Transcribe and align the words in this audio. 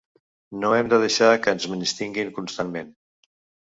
No 0.63 0.71
hem 0.77 0.89
de 0.93 0.99
deixar 1.05 1.29
que 1.45 1.55
ens 1.59 1.71
menystinguin 1.77 2.37
constantment. 2.43 2.95